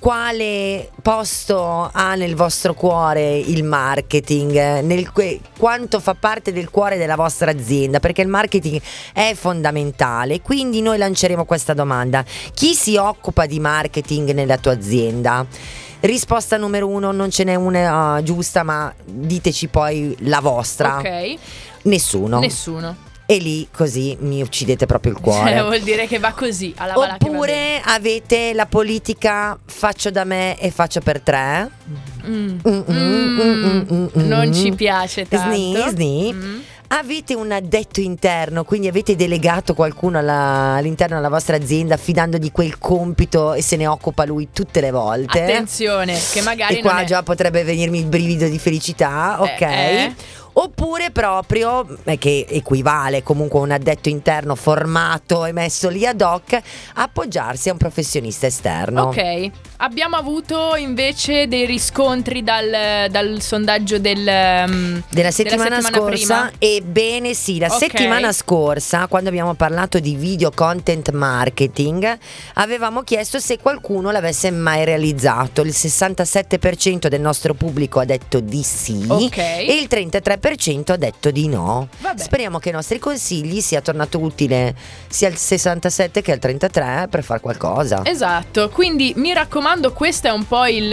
quale 0.00 0.90
posto 1.02 1.90
ha 1.92 2.14
nel 2.14 2.34
vostro 2.34 2.72
cuore 2.74 3.36
il 3.36 3.62
marketing, 3.62 4.80
nel 4.80 5.12
que- 5.12 5.40
quanto 5.58 6.00
fa 6.00 6.14
parte 6.14 6.52
del 6.52 6.70
cuore 6.70 6.96
della 6.96 7.16
vostra 7.16 7.50
azienda, 7.50 8.00
perché 8.00 8.22
il 8.22 8.28
marketing 8.28 8.80
è 9.12 9.34
fondamentale. 9.34 10.40
Quindi 10.40 10.80
noi 10.80 10.96
lanceremo 10.98 11.44
questa 11.44 11.74
domanda. 11.74 12.24
Chi 12.54 12.74
si 12.74 12.96
occupa 12.96 13.44
di 13.44 13.60
marketing 13.60 14.32
nella 14.32 14.56
tua 14.56 14.72
azienda? 14.72 15.46
Risposta 16.00 16.56
numero 16.56 16.88
uno, 16.88 17.12
non 17.12 17.30
ce 17.30 17.44
n'è 17.44 17.54
una 17.54 18.16
uh, 18.16 18.22
giusta, 18.22 18.62
ma 18.62 18.92
diteci 19.04 19.68
poi 19.68 20.16
la 20.20 20.40
vostra. 20.40 20.96
Ok. 20.96 21.34
Nessuno. 21.82 22.38
Nessuno. 22.38 23.08
E 23.30 23.36
lì 23.36 23.68
così 23.70 24.16
mi 24.22 24.42
uccidete 24.42 24.86
proprio 24.86 25.12
il 25.12 25.18
cuore. 25.22 25.52
Cioè, 25.52 25.62
vuol 25.62 25.80
dire 25.82 26.08
che 26.08 26.18
va 26.18 26.32
così. 26.32 26.74
Alla. 26.76 26.98
Oppure 26.98 27.80
avete 27.84 28.52
la 28.54 28.66
politica 28.66 29.56
faccio 29.64 30.10
da 30.10 30.24
me 30.24 30.58
e 30.58 30.72
faccio 30.72 30.98
per 31.00 31.20
tre. 31.20 31.70
Mm. 32.26 32.58
Mm, 32.66 32.82
mm, 32.88 32.90
mm, 32.90 33.82
mm, 33.92 34.06
mm. 34.18 34.26
Non 34.26 34.52
ci 34.52 34.72
piace 34.72 35.28
tanto. 35.28 35.54
Sni, 35.54 35.76
sni. 35.90 36.64
Avete 36.88 37.36
un 37.36 37.52
addetto 37.52 38.00
interno, 38.00 38.64
quindi 38.64 38.88
avete 38.88 39.14
delegato 39.14 39.74
qualcuno 39.74 40.18
alla- 40.18 40.74
all'interno 40.74 41.14
della 41.14 41.28
vostra 41.28 41.54
azienda 41.54 41.94
affidandogli 41.94 42.50
quel 42.50 42.78
compito 42.78 43.54
e 43.54 43.62
se 43.62 43.76
ne 43.76 43.86
occupa 43.86 44.24
lui 44.24 44.48
tutte 44.52 44.80
le 44.80 44.90
volte. 44.90 45.40
Attenzione, 45.40 46.18
che 46.32 46.42
magari 46.42 46.78
e 46.78 46.80
qua 46.80 47.02
è... 47.02 47.04
già 47.04 47.22
potrebbe 47.22 47.62
venirmi 47.62 48.00
il 48.00 48.06
brivido 48.06 48.48
di 48.48 48.58
felicità, 48.58 49.36
ok? 49.38 49.60
eh. 49.60 50.14
Oppure 50.52 51.10
proprio, 51.10 51.86
eh, 52.04 52.18
che 52.18 52.44
equivale 52.48 53.22
comunque 53.22 53.60
a 53.60 53.62
un 53.62 53.70
addetto 53.70 54.08
interno 54.08 54.54
formato 54.54 55.44
e 55.44 55.52
messo 55.52 55.88
lì 55.88 56.06
ad 56.06 56.20
hoc, 56.20 56.58
appoggiarsi 56.94 57.68
a 57.68 57.72
un 57.72 57.78
professionista 57.78 58.46
esterno. 58.46 59.04
Ok, 59.04 59.50
abbiamo 59.78 60.16
avuto 60.16 60.74
invece 60.76 61.46
dei 61.48 61.66
riscontri 61.66 62.42
dal, 62.42 63.08
dal 63.10 63.40
sondaggio 63.40 63.98
del, 63.98 64.18
um, 64.66 65.02
Della 65.08 65.30
settimana, 65.30 65.80
settimana 65.80 65.80
scorsa, 65.80 66.48
prima? 66.48 66.52
ebbene 66.58 67.34
sì, 67.34 67.58
la 67.58 67.68
Ok. 67.68 67.78
settimana 67.78 68.32
scorsa, 68.32 69.06
quando 69.06 69.28
abbiamo 69.28 69.54
parlato 69.54 69.98
di 70.00 70.14
video 70.16 70.50
content 70.50 71.10
marketing, 71.10 72.18
avevamo 72.54 73.02
chiesto 73.02 73.38
se 73.38 73.58
qualcuno 73.58 74.10
l'avesse 74.10 74.50
mai 74.50 74.84
realizzato. 74.84 75.62
Il 75.62 75.70
67% 75.74 77.06
del 77.08 77.20
nostro 77.20 77.54
pubblico 77.54 78.00
ha 78.00 78.04
detto 78.04 78.40
di 78.40 78.62
sì 78.62 79.04
Ok. 79.08 79.36
e 79.38 79.78
il 79.80 79.86
33% 79.88 80.39
ha 80.92 80.96
detto 80.96 81.30
di 81.30 81.48
no. 81.48 81.88
Vabbè. 81.98 82.20
Speriamo 82.20 82.58
che 82.58 82.70
i 82.70 82.72
nostri 82.72 82.98
consigli 82.98 83.60
sia 83.60 83.80
tornato 83.80 84.18
utile 84.18 84.74
sia 85.08 85.28
al 85.28 85.36
67 85.36 86.22
che 86.22 86.32
al 86.32 86.38
33 86.38 87.06
per 87.10 87.22
fare 87.22 87.40
qualcosa. 87.40 88.02
Esatto, 88.04 88.68
quindi 88.70 89.12
mi 89.16 89.32
raccomando, 89.32 89.92
questa 89.92 90.28
è 90.28 90.32
un 90.32 90.46
po' 90.46 90.66
il, 90.66 90.92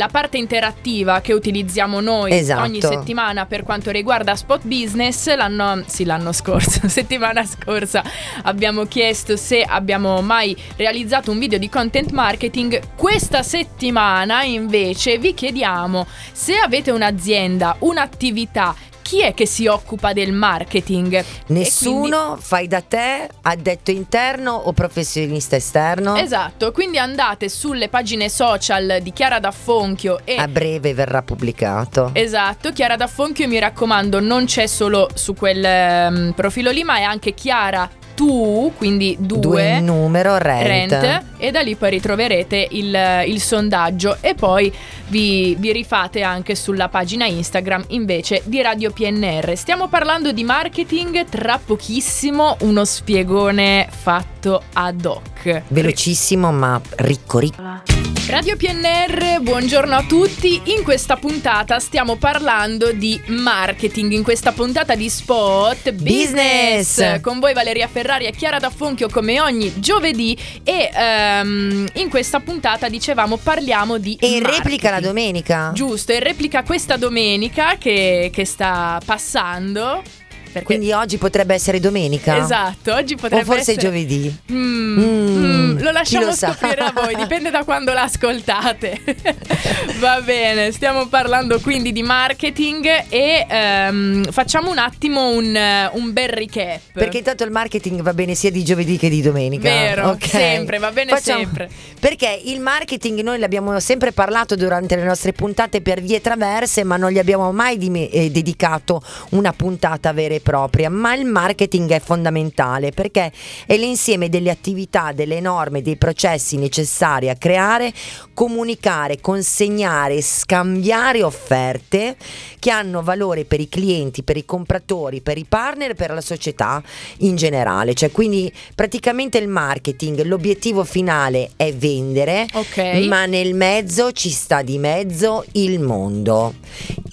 la 0.00 0.08
parte 0.08 0.38
interattiva 0.38 1.20
che 1.20 1.34
utilizziamo 1.34 2.00
noi 2.00 2.32
Esatto. 2.32 2.62
ogni 2.62 2.80
settimana 2.80 3.44
per 3.44 3.64
quanto 3.64 3.90
riguarda 3.90 4.34
Spot 4.34 4.62
Business. 4.64 5.36
L'anno, 5.36 5.82
sì, 5.86 6.06
l'anno 6.06 6.32
scorso, 6.32 6.80
settimana 6.88 7.44
scorsa, 7.44 8.02
abbiamo 8.44 8.86
chiesto 8.86 9.36
se 9.36 9.62
abbiamo 9.62 10.22
mai 10.22 10.56
realizzato 10.76 11.30
un 11.30 11.38
video 11.38 11.58
di 11.58 11.68
content 11.68 12.12
marketing. 12.12 12.80
Questa 12.96 13.42
settimana 13.42 14.42
invece 14.42 15.18
vi 15.18 15.34
chiediamo 15.34 16.06
se 16.32 16.54
avete 16.54 16.90
un'azienda, 16.90 17.76
un'attività. 17.80 18.74
Chi 19.10 19.22
è 19.22 19.34
che 19.34 19.44
si 19.44 19.66
occupa 19.66 20.12
del 20.12 20.30
marketing? 20.30 21.24
Nessuno 21.48 22.36
fai 22.38 22.68
da 22.68 22.80
te, 22.80 23.28
addetto 23.42 23.90
interno 23.90 24.52
o 24.52 24.72
professionista 24.72 25.56
esterno? 25.56 26.14
Esatto, 26.14 26.70
quindi 26.70 26.96
andate 26.96 27.48
sulle 27.48 27.88
pagine 27.88 28.28
social 28.28 29.00
di 29.02 29.12
Chiara 29.12 29.40
D'Affonchio 29.40 30.20
e 30.22 30.36
A 30.36 30.46
breve 30.46 30.94
verrà 30.94 31.22
pubblicato. 31.22 32.12
Esatto, 32.12 32.70
Chiara 32.70 32.94
D'Affonchio 32.94 33.48
mi 33.48 33.58
raccomando 33.58 34.20
non 34.20 34.44
c'è 34.44 34.68
solo 34.68 35.08
su 35.14 35.34
quel 35.34 35.64
ehm, 35.64 36.32
profilo 36.36 36.70
lì 36.70 36.84
ma 36.84 36.98
è 36.98 37.02
anche 37.02 37.34
Chiara 37.34 37.90
tu, 38.20 38.70
quindi 38.76 39.16
due, 39.18 39.38
Due 39.38 39.76
in 39.78 39.86
numero, 39.86 40.36
rent. 40.36 40.92
Rent, 40.92 41.24
e 41.38 41.50
da 41.50 41.62
lì 41.62 41.74
poi 41.74 41.88
ritroverete 41.88 42.68
il, 42.72 43.24
il 43.26 43.40
sondaggio 43.40 44.18
e 44.20 44.34
poi 44.34 44.70
vi, 45.06 45.56
vi 45.58 45.72
rifate 45.72 46.20
anche 46.20 46.54
sulla 46.54 46.90
pagina 46.90 47.24
Instagram 47.24 47.84
invece 47.88 48.42
di 48.44 48.60
Radio 48.60 48.90
PNR. 48.90 49.56
Stiamo 49.56 49.88
parlando 49.88 50.32
di 50.32 50.44
marketing, 50.44 51.24
tra 51.30 51.58
pochissimo 51.64 52.58
uno 52.60 52.84
spiegone 52.84 53.88
fatto 53.88 54.64
ad 54.74 55.02
hoc. 55.02 55.62
Velocissimo 55.68 56.52
ma 56.52 56.78
ricco 56.96 57.38
ricco. 57.38 57.89
Radio 58.30 58.54
PNR, 58.56 59.40
buongiorno 59.40 59.92
a 59.92 60.04
tutti. 60.04 60.60
In 60.66 60.84
questa 60.84 61.16
puntata 61.16 61.80
stiamo 61.80 62.14
parlando 62.14 62.92
di 62.92 63.20
marketing. 63.26 64.12
In 64.12 64.22
questa 64.22 64.52
puntata 64.52 64.94
di 64.94 65.10
Spot 65.10 65.90
Business. 65.90 66.94
Business. 66.94 67.20
Con 67.22 67.40
voi 67.40 67.54
Valeria 67.54 67.88
Ferrari 67.88 68.26
e 68.26 68.30
Chiara 68.30 68.60
D'Affonchio 68.60 69.08
come 69.08 69.40
ogni 69.40 69.80
giovedì. 69.80 70.38
E 70.62 70.90
ehm, 70.94 71.88
in 71.94 72.08
questa 72.08 72.38
puntata 72.38 72.88
dicevamo 72.88 73.36
parliamo 73.36 73.98
di. 73.98 74.16
E 74.20 74.36
in 74.36 74.46
replica 74.48 74.90
la 74.90 75.00
domenica? 75.00 75.72
Giusto, 75.74 76.12
in 76.12 76.20
replica 76.20 76.62
questa 76.62 76.96
domenica 76.96 77.78
che, 77.78 78.30
che 78.32 78.44
sta 78.44 79.00
passando. 79.04 80.04
Perché- 80.52 80.64
Quindi 80.64 80.92
oggi 80.92 81.16
potrebbe 81.18 81.54
essere 81.54 81.78
domenica? 81.80 82.36
Esatto, 82.36 82.92
oggi 82.94 83.14
potrebbe 83.14 83.42
O 83.42 83.44
forse 83.44 83.72
essere 83.72 83.76
giovedì? 83.86 84.34
Mm, 84.52 84.78
Mm, 84.98 85.44
mm, 85.44 85.78
lo 85.82 85.90
lasciamo 85.92 86.26
lo 86.26 86.34
scoprire 86.34 86.80
a 86.82 86.92
voi, 86.94 87.14
dipende 87.14 87.50
da 87.50 87.64
quando 87.64 87.92
l'ascoltate. 87.92 88.98
Va 90.00 90.20
bene, 90.22 90.72
stiamo 90.72 91.06
parlando 91.06 91.60
quindi 91.60 91.92
di 91.92 92.02
marketing 92.02 93.04
e 93.08 93.46
ehm, 93.48 94.30
facciamo 94.30 94.70
un 94.70 94.78
attimo 94.78 95.28
un, 95.30 95.56
un 95.92 96.12
bel 96.12 96.28
recap. 96.28 96.80
Perché 96.92 97.18
intanto 97.18 97.44
il 97.44 97.50
marketing 97.50 98.00
va 98.02 98.12
bene 98.14 98.34
sia 98.34 98.50
di 98.50 98.64
giovedì 98.64 98.96
che 98.96 99.08
di 99.08 99.20
domenica. 99.22 99.68
Vero, 99.68 100.08
ok? 100.10 100.26
sempre, 100.26 100.78
va 100.78 100.90
bene 100.90 101.10
Facciamo- 101.12 101.40
sempre. 101.42 101.68
Perché 102.00 102.40
il 102.46 102.60
marketing 102.60 103.20
noi 103.20 103.38
l'abbiamo 103.38 103.78
sempre 103.80 104.12
parlato 104.12 104.56
durante 104.56 104.96
le 104.96 105.02
nostre 105.04 105.32
puntate 105.32 105.80
per 105.82 106.00
vie 106.00 106.20
traverse, 106.20 106.82
ma 106.84 106.96
non 106.96 107.10
gli 107.10 107.18
abbiamo 107.18 107.52
mai 107.52 107.76
dime- 107.78 108.08
eh, 108.10 108.30
dedicato 108.30 109.02
una 109.30 109.52
puntata 109.52 110.12
vera 110.12 110.34
e 110.34 110.39
propria. 110.40 110.90
Ma 110.90 111.14
il 111.14 111.24
marketing 111.24 111.90
è 111.92 112.00
fondamentale 112.00 112.90
perché 112.90 113.30
è 113.66 113.76
l'insieme 113.76 114.28
delle 114.28 114.50
attività, 114.50 115.12
delle 115.12 115.40
norme, 115.40 115.82
dei 115.82 115.96
processi 115.96 116.56
necessari 116.56 117.28
a 117.28 117.36
creare, 117.36 117.92
comunicare, 118.34 119.20
consegnare, 119.20 120.20
scambiare 120.22 121.22
offerte 121.22 122.16
che 122.58 122.70
hanno 122.70 123.02
valore 123.02 123.44
per 123.44 123.60
i 123.60 123.68
clienti, 123.68 124.22
per 124.22 124.36
i 124.36 124.44
compratori, 124.44 125.20
per 125.20 125.38
i 125.38 125.44
partner 125.48 125.90
e 125.90 125.94
per 125.94 126.12
la 126.12 126.20
società 126.20 126.82
in 127.18 127.36
generale. 127.36 127.94
Cioè, 127.94 128.10
quindi 128.10 128.52
praticamente 128.74 129.38
il 129.38 129.48
marketing, 129.48 130.22
l'obiettivo 130.24 130.84
finale 130.84 131.50
è 131.56 131.72
vendere, 131.74 132.46
Ok. 132.52 133.04
ma 133.06 133.26
nel 133.26 133.54
mezzo 133.54 134.12
ci 134.12 134.30
sta 134.30 134.62
di 134.62 134.78
mezzo 134.78 135.44
il 135.52 135.80
mondo. 135.80 136.54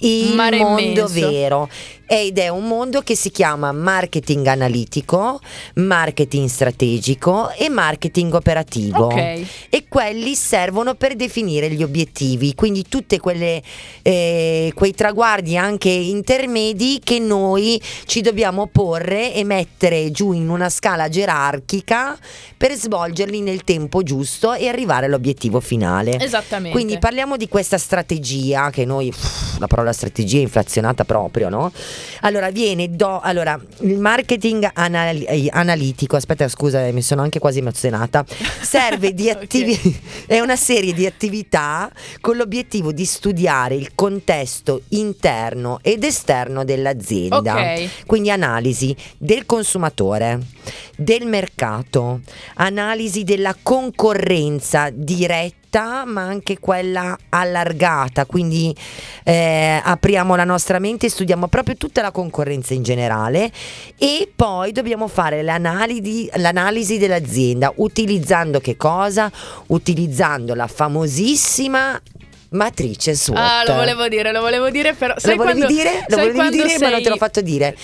Il 0.00 0.34
Mare 0.34 0.58
mondo 0.58 0.80
immenso. 1.08 1.30
vero. 1.30 1.68
Ed 2.10 2.38
è 2.38 2.48
un 2.48 2.66
mondo 2.66 3.02
che 3.02 3.14
si 3.14 3.30
chiama 3.30 3.70
marketing 3.70 4.46
analitico, 4.46 5.40
marketing 5.74 6.48
strategico 6.48 7.50
e 7.50 7.68
marketing 7.68 8.32
operativo 8.32 9.04
Ok. 9.08 9.44
e 9.68 9.84
quelli 9.86 10.34
servono 10.34 10.94
per 10.94 11.16
definire 11.16 11.70
gli 11.70 11.82
obiettivi, 11.82 12.54
quindi 12.54 12.86
tutti 12.88 13.18
quei 13.18 13.62
traguardi 14.94 15.58
anche 15.58 15.90
intermedi 15.90 16.98
che 17.04 17.18
noi 17.18 17.78
ci 18.06 18.22
dobbiamo 18.22 18.68
porre 18.68 19.34
e 19.34 19.44
mettere 19.44 20.10
giù 20.10 20.32
in 20.32 20.48
una 20.48 20.70
scala 20.70 21.10
gerarchica 21.10 22.18
per 22.56 22.72
svolgerli 22.72 23.42
nel 23.42 23.64
tempo 23.64 24.02
giusto 24.02 24.54
e 24.54 24.66
arrivare 24.66 25.04
all'obiettivo 25.06 25.60
finale. 25.60 26.18
Esattamente. 26.18 26.70
Quindi 26.70 26.98
parliamo 26.98 27.36
di 27.36 27.48
questa 27.48 27.76
strategia 27.76 28.70
che 28.70 28.86
noi, 28.86 29.08
uff, 29.08 29.58
la 29.58 29.66
parola 29.66 29.92
strategia 29.92 30.38
è 30.38 30.42
inflazionata 30.42 31.04
proprio, 31.04 31.50
no? 31.50 31.70
Allora, 32.20 32.50
viene 32.50 32.90
do, 32.90 33.20
allora, 33.20 33.58
il 33.80 33.98
marketing 33.98 34.70
anal- 34.74 35.24
analitico, 35.50 36.16
aspetta 36.16 36.48
scusa, 36.48 36.86
eh, 36.86 36.92
mi 36.92 37.02
sono 37.02 37.22
anche 37.22 37.38
quasi 37.38 37.58
emozionata, 37.58 38.24
serve 38.60 39.14
di 39.14 39.28
attivi- 39.30 40.00
è 40.26 40.40
una 40.40 40.56
serie 40.56 40.92
di 40.92 41.06
attività 41.06 41.90
con 42.20 42.36
l'obiettivo 42.36 42.92
di 42.92 43.04
studiare 43.04 43.74
il 43.74 43.94
contesto 43.94 44.82
interno 44.88 45.78
ed 45.82 46.04
esterno 46.04 46.64
dell'azienda. 46.64 47.54
Ok. 47.54 48.06
Quindi 48.06 48.30
analisi 48.30 48.94
del 49.16 49.46
consumatore, 49.46 50.40
del 50.96 51.26
mercato, 51.26 52.20
analisi 52.54 53.24
della 53.24 53.56
concorrenza 53.60 54.90
diretta 54.92 55.56
stretta 55.68 56.04
ma 56.06 56.22
anche 56.22 56.58
quella 56.58 57.16
allargata, 57.28 58.24
quindi 58.24 58.74
eh, 59.24 59.80
apriamo 59.82 60.34
la 60.34 60.44
nostra 60.44 60.78
mente 60.78 61.06
e 61.06 61.10
studiamo 61.10 61.46
proprio 61.46 61.76
tutta 61.76 62.02
la 62.02 62.10
concorrenza 62.10 62.74
in 62.74 62.82
generale 62.82 63.50
e 63.98 64.30
poi 64.34 64.72
dobbiamo 64.72 65.06
fare 65.06 65.42
l'analisi, 65.42 66.28
l'analisi 66.34 66.98
dell'azienda 66.98 67.72
utilizzando 67.76 68.60
che 68.60 68.76
cosa? 68.76 69.30
Utilizzando 69.66 70.54
la 70.54 70.66
famosissima 70.66 72.00
matrice 72.50 73.14
SWOT. 73.14 73.38
Ah, 73.38 73.62
lo 73.66 73.74
volevo 73.74 74.08
dire, 74.08 74.32
lo 74.32 74.40
volevo 74.40 74.70
dire, 74.70 74.94
però 74.94 75.14
sai 75.18 75.36
lo 75.36 75.44
volevi 75.44 75.60
quando, 75.60 75.76
dire? 75.76 76.04
Lo 76.08 76.16
volevi 76.16 76.48
dire, 76.50 76.78
ma 76.78 76.88
non 76.88 77.02
te 77.02 77.08
l'ho 77.08 77.16
sei- 77.16 77.18
fatto 77.18 77.40
dire. 77.42 77.76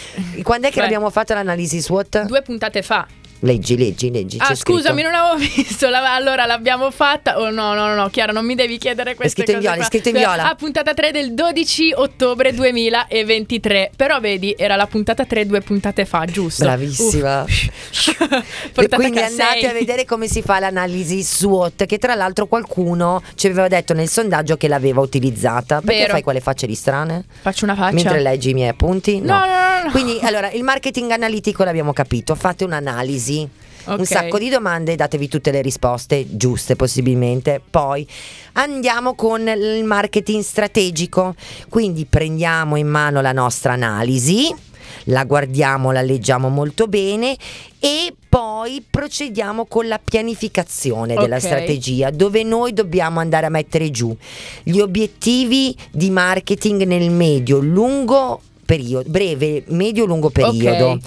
Quando 0.42 0.68
è 0.68 0.70
che 0.70 0.80
Vai. 0.80 0.84
l'abbiamo 0.84 1.10
fatto 1.10 1.34
l'analisi 1.34 1.82
SWOT? 1.82 2.22
Due 2.22 2.40
puntate 2.40 2.82
fa. 2.82 3.06
Leggi, 3.44 3.76
leggi, 3.76 4.10
leggi. 4.10 4.38
Ah, 4.40 4.54
scusami, 4.54 5.02
scritto. 5.02 5.10
non 5.10 5.14
avevo 5.20 5.36
visto. 5.54 5.88
la- 5.90 6.14
allora 6.14 6.46
l'abbiamo 6.46 6.90
fatta. 6.90 7.38
Oh 7.38 7.50
no, 7.50 7.74
no, 7.74 7.86
no, 7.88 7.94
no, 7.94 8.08
Chiara, 8.08 8.32
non 8.32 8.46
mi 8.46 8.54
devi 8.54 8.78
chiedere 8.78 9.14
queste 9.14 9.42
scritto 9.42 9.50
in 9.50 9.56
cose 9.58 9.68
viola, 9.68 9.82
è 9.82 9.86
scritto 9.88 10.08
in 10.08 10.14
viola. 10.14 10.48
Ah, 10.48 10.54
puntata 10.54 10.94
3 10.94 11.10
del 11.10 11.34
12 11.34 11.92
ottobre 11.94 12.54
2023. 12.54 13.90
Però 13.94 14.18
vedi, 14.18 14.54
era 14.56 14.76
la 14.76 14.86
puntata 14.86 15.26
3 15.26 15.46
due 15.46 15.60
puntate 15.60 16.06
fa, 16.06 16.24
giusto? 16.24 16.64
Bravissima. 16.64 17.44
E 18.76 18.88
quindi 18.88 19.18
a 19.20 19.26
andate 19.26 19.68
a 19.68 19.72
vedere 19.72 20.04
come 20.04 20.26
si 20.26 20.42
fa 20.42 20.58
l'analisi 20.58 21.22
SWOT, 21.22 21.86
che 21.86 21.98
tra 21.98 22.14
l'altro 22.14 22.46
qualcuno 22.46 23.22
ci 23.34 23.46
aveva 23.46 23.68
detto 23.68 23.94
nel 23.94 24.08
sondaggio 24.08 24.56
che 24.56 24.68
l'aveva 24.68 25.00
utilizzata. 25.00 25.80
Perché 25.80 26.00
Vero. 26.00 26.12
fai 26.12 26.22
quelle 26.22 26.40
facce 26.40 26.66
di 26.66 26.74
strane? 26.74 27.24
Faccio 27.40 27.64
una 27.64 27.74
faccia. 27.74 27.92
Mentre 27.94 28.20
leggi 28.20 28.50
i 28.50 28.54
miei 28.54 28.68
appunti? 28.68 29.20
No, 29.20 29.38
no, 29.38 29.44
no, 29.46 29.84
no. 29.84 29.90
Quindi 29.90 30.18
allora 30.22 30.50
il 30.50 30.62
marketing 30.62 31.10
analitico 31.10 31.62
l'abbiamo 31.64 31.92
capito, 31.92 32.34
fate 32.34 32.64
un'analisi. 32.64 33.33
Ok. 33.86 33.98
Un 33.98 34.06
sacco 34.06 34.38
di 34.38 34.48
domande, 34.48 34.96
datevi 34.96 35.28
tutte 35.28 35.50
le 35.50 35.60
risposte 35.60 36.24
giuste 36.36 36.74
possibilmente. 36.74 37.60
Poi 37.68 38.06
andiamo 38.52 39.14
con 39.14 39.46
il 39.46 39.84
marketing 39.84 40.42
strategico. 40.42 41.34
Quindi 41.68 42.06
prendiamo 42.06 42.76
in 42.76 42.86
mano 42.88 43.20
la 43.20 43.32
nostra 43.32 43.74
analisi, 43.74 44.54
la 45.04 45.24
guardiamo, 45.24 45.92
la 45.92 46.00
leggiamo 46.00 46.48
molto 46.48 46.86
bene 46.86 47.36
e 47.78 48.14
poi 48.26 48.82
procediamo 48.88 49.66
con 49.66 49.86
la 49.86 50.00
pianificazione 50.02 51.14
della 51.14 51.36
Ok. 51.36 51.42
strategia, 51.42 52.10
dove 52.10 52.42
noi 52.42 52.72
dobbiamo 52.72 53.20
andare 53.20 53.46
a 53.46 53.50
mettere 53.50 53.90
giù 53.90 54.16
gli 54.62 54.78
obiettivi 54.80 55.76
di 55.90 56.08
marketing 56.08 56.84
nel 56.84 57.10
medio, 57.10 57.58
lungo 57.58 58.40
periodo, 58.64 59.08
breve, 59.08 59.62
medio, 59.68 60.04
lungo 60.04 60.30
periodo. 60.30 60.90
Ok. 60.90 61.00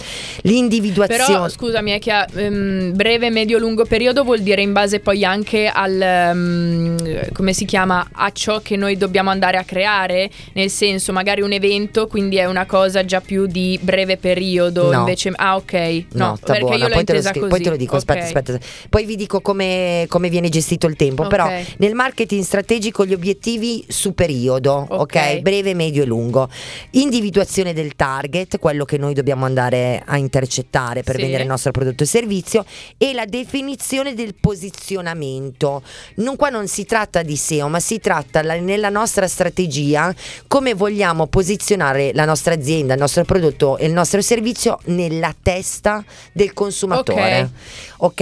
L'individuazione 0.43 1.23
Però 1.25 1.49
scusami, 1.49 1.91
è 1.91 1.99
che 1.99 2.11
a 2.11 2.25
ehm, 2.33 2.95
breve, 2.95 3.29
medio, 3.29 3.57
lungo 3.57 3.85
periodo 3.85 4.23
vuol 4.23 4.39
dire 4.39 4.61
in 4.61 4.71
base 4.73 4.99
poi 4.99 5.23
anche 5.25 5.67
al 5.67 5.99
ehm, 6.01 7.31
come 7.33 7.53
si 7.53 7.65
chiama 7.65 8.07
a 8.11 8.31
ciò 8.31 8.59
che 8.61 8.75
noi 8.75 8.97
dobbiamo 8.97 9.29
andare 9.29 9.57
a 9.57 9.63
creare, 9.63 10.29
nel 10.53 10.69
senso 10.69 11.11
magari 11.11 11.41
un 11.41 11.51
evento, 11.51 12.07
quindi 12.07 12.37
è 12.37 12.45
una 12.45 12.65
cosa 12.65 13.03
già 13.05 13.21
più 13.21 13.45
di 13.45 13.77
breve 13.81 14.17
periodo, 14.17 14.91
No. 14.91 14.99
invece 14.99 15.31
ah 15.35 15.55
ok, 15.55 15.73
no, 16.13 16.25
No, 16.27 16.37
perché 16.43 16.59
buona. 16.61 16.75
io 16.77 16.87
l'ho 16.87 16.93
Poi 16.93 17.03
te, 17.03 17.21
scri- 17.21 17.39
così. 17.39 17.49
poi 17.51 17.61
te 17.61 17.69
lo 17.69 17.75
dico, 17.77 17.95
aspetta, 17.95 18.19
Ok. 18.19 18.25
aspetta. 18.25 18.59
Poi 18.89 19.05
vi 19.05 19.15
dico 19.15 19.41
come, 19.41 20.05
come 20.07 20.29
viene 20.29 20.49
gestito 20.49 20.87
il 20.87 20.95
tempo. 20.95 21.23
Ok. 21.23 21.29
Però 21.29 21.49
nel 21.77 21.93
marketing 21.93 22.43
strategico 22.43 23.05
gli 23.05 23.13
obiettivi 23.13 23.83
su 23.87 24.13
periodo? 24.13 24.85
Ok. 24.89 25.39
Breve, 25.39 25.73
medio 25.73 26.03
e 26.03 26.05
lungo. 26.05 26.49
Individuazione 26.91 27.45
del 27.73 27.95
target, 27.95 28.59
quello 28.59 28.83
che 28.85 28.97
noi 28.97 29.13
dobbiamo 29.13 29.45
andare 29.45 30.03
a 30.05 30.17
intercettare 30.17 31.01
per 31.03 31.15
Sì. 31.15 31.21
vendere 31.21 31.43
il 31.43 31.49
nostro 31.49 31.71
prodotto 31.71 32.03
e 32.03 32.05
servizio, 32.05 32.65
e 32.97 33.13
la 33.13 33.25
definizione 33.25 34.13
del 34.13 34.35
posizionamento. 34.39 35.81
Non, 36.15 36.35
qua 36.35 36.49
non 36.49 36.67
si 36.67 36.85
tratta 36.85 37.21
di 37.21 37.35
SEO, 37.35 37.67
ma 37.67 37.79
si 37.79 37.99
tratta 37.99 38.41
la- 38.43 38.59
nella 38.59 38.89
nostra 38.89 39.27
strategia 39.27 40.13
come 40.47 40.73
vogliamo 40.73 41.27
posizionare 41.27 42.11
la 42.13 42.25
nostra 42.25 42.53
azienda, 42.53 42.93
il 42.93 42.99
nostro 42.99 43.23
prodotto 43.23 43.77
e 43.77 43.85
il 43.87 43.93
nostro 43.93 44.21
servizio 44.21 44.79
nella 44.85 45.33
testa 45.41 46.03
del 46.31 46.53
consumatore. 46.53 47.49
Ok? 47.97 48.21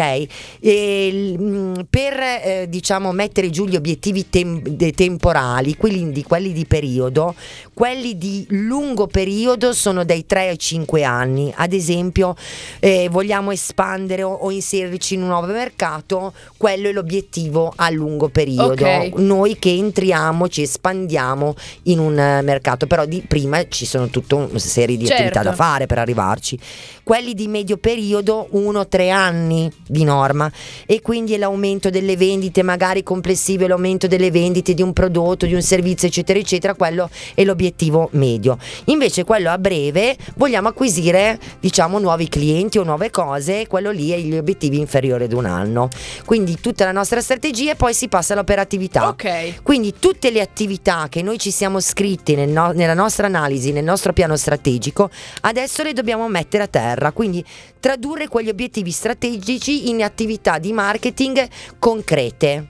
E, 0.60 1.10
l- 1.12 1.42
mh, 1.42 1.88
per 1.90 2.14
eh, 2.20 2.66
diciamo 2.70 3.12
mettere 3.12 3.50
giù 3.50 3.66
gli 3.66 3.76
obiettivi 3.76 4.30
tem- 4.30 4.94
temporali, 4.94 5.76
quindi 5.76 6.24
quelli 6.24 6.52
di 6.54 6.66
periodo, 6.66 7.36
quelli 7.76 8.18
di 8.18 8.48
lungo 8.52 9.06
periodo 9.06 9.74
sono 9.74 10.06
dai 10.06 10.26
3 10.26 10.48
ai 10.48 10.58
5 10.58 11.04
anni. 11.04 11.52
Ad 11.54 11.74
esempio, 11.74 12.34
eh, 12.80 13.10
vogliamo 13.12 13.52
espandere 13.52 14.24
o, 14.24 14.32
o 14.32 14.50
inserirci 14.50 15.16
in 15.16 15.24
un 15.24 15.28
nuovo 15.28 15.48
mercato, 15.48 16.34
quello 16.56 16.88
è 16.88 16.94
l'obiettivo 16.94 17.74
a 17.76 17.90
lungo 17.90 18.30
periodo. 18.30 18.72
Ok. 18.86 19.12
Noi 19.18 19.60
che 19.60 19.72
entriamo, 19.72 20.48
ci 20.48 20.62
espandiamo 20.62 21.54
in 21.84 22.00
un 22.00 22.18
eh, 22.18 22.42
mercato, 22.42 22.88
però 22.88 23.06
di 23.06 23.22
prima 23.28 23.68
ci 23.68 23.86
sono 23.86 24.08
tutta 24.08 24.36
una 24.36 24.58
serie 24.58 24.96
di 24.96 25.06
Certo. 25.06 25.22
attività 25.22 25.44
da 25.44 25.54
fare 25.54 25.86
per 25.86 26.00
arrivarci. 26.00 26.58
Quelli 27.06 27.36
di 27.36 27.48
medio 27.48 27.78
periodo, 27.78 28.50
1-3 28.52 29.12
anni 29.12 29.72
di 29.86 30.04
norma 30.04 30.52
e 30.88 31.04
quindi 31.04 31.36
è 31.36 31.38
l'aumento 31.38 31.92
delle 31.92 32.18
vendite, 32.18 32.64
magari 32.64 33.04
complessive, 33.04 33.68
l'aumento 33.68 34.08
delle 34.08 34.32
vendite 34.32 34.74
di 34.74 34.82
un 34.82 34.92
prodotto, 34.92 35.46
di 35.46 35.54
un 35.54 35.62
servizio, 35.62 36.08
eccetera, 36.08 36.40
eccetera, 36.40 36.74
quello 36.74 37.08
è 37.36 37.44
l'obiettivo 37.44 38.10
medio. 38.14 38.58
Invece 38.86 39.24
quello 39.24 39.52
a 39.52 39.60
breve 39.60 40.18
vogliamo 40.38 40.70
acquisire, 40.70 41.38
diciamo, 41.60 42.00
nuovi 42.00 42.28
clienti 42.28 42.80
o 42.80 42.84
nuove 42.84 43.12
cose, 43.12 43.68
quello 43.68 43.92
lì 43.92 44.10
è 44.10 44.18
gli 44.18 44.36
obiettivi 44.36 44.80
inferiori 44.80 45.26
ad 45.26 45.34
un 45.34 45.46
anno. 45.46 45.90
Quindi 46.26 46.60
tutta 46.60 46.86
la 46.86 46.92
nostra 46.92 47.22
strategia 47.22 47.74
e 47.74 47.76
poi 47.76 47.94
si 47.94 48.08
passa 48.08 48.34
all'operatività. 48.34 49.10
Ok. 49.10 49.62
Quindi 49.62 49.94
tutte 50.00 50.32
le 50.32 50.42
attività 50.42 51.06
che 51.08 51.22
noi 51.22 51.38
ci 51.38 51.52
siamo 51.52 51.80
scritti 51.80 52.34
nel 52.34 52.50
no- 52.50 52.72
nella 52.72 52.96
nostra 52.96 53.28
analisi, 53.28 53.72
nel 53.72 53.84
nostro 53.84 54.12
piano 54.12 54.36
strategico, 54.36 55.12
adesso 55.42 55.84
le 55.84 55.94
dobbiamo 55.94 56.28
mettere 56.28 56.64
a 56.64 56.68
terra. 56.68 56.94
Quindi 57.12 57.44
tradurre 57.80 58.28
quegli 58.28 58.50
obiettivi 58.50 58.92
strategici 58.92 59.90
in 59.90 60.04
attività 60.04 60.58
di 60.58 60.74
marketing 60.74 61.48
concrete. 61.80 62.70